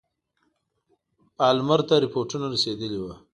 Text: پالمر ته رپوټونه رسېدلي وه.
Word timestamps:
پالمر 1.37 1.79
ته 1.87 1.95
رپوټونه 2.03 2.45
رسېدلي 2.53 2.99
وه. 3.01 3.13